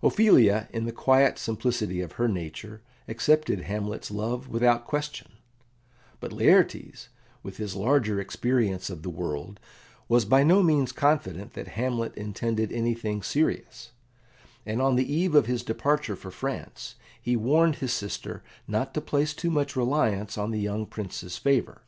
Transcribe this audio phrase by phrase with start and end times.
[0.00, 5.32] Ophelia, in the quiet simplicity of her nature, accepted Hamlet's love without question;
[6.20, 7.08] but Laertes,
[7.42, 9.58] with his larger experience of the world,
[10.08, 13.90] was by no means confident that Hamlet intended anything serious,
[14.64, 19.00] and on the eve of his departure for France he warned his sister not to
[19.00, 21.82] place too much reliance on the young Prince's favour.